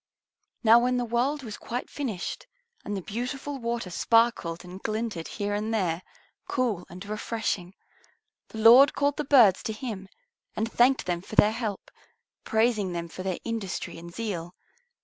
[0.63, 2.47] Now when the world was quite finished
[2.83, 6.01] and the beautiful water sparkled and glinted here and there,
[6.47, 7.75] cool and refreshing,
[8.47, 10.09] the Lord called the birds to Him
[10.55, 11.91] and thanked them for their help,
[12.43, 14.55] praising them for their industry and zeal.